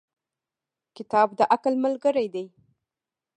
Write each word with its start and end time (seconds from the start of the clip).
•کتاب 0.97 1.27
د 1.37 1.39
عقل 1.53 1.73
ملګری 1.83 2.27
دی. 2.33 2.45